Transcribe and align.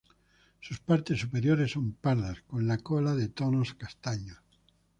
Sus 0.61 0.79
partes 0.79 1.19
superiores 1.19 1.73
son 1.73 1.91
pardas, 1.91 2.41
con 2.47 2.65
la 2.65 2.79
cola 2.79 3.13
de 3.13 3.27
tonos 3.29 3.75
castaños. 3.75 4.39